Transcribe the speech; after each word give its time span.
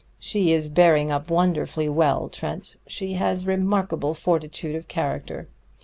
She 0.17 0.51
is 0.51 0.67
bearing 0.67 1.11
up 1.11 1.29
wonderfully 1.29 1.87
well, 1.87 2.27
Trent; 2.27 2.75
she 2.87 3.13
has 3.17 3.45
remarkable 3.45 4.15
fortitude 4.15 4.75
of 4.75 4.87
character. 4.87 5.47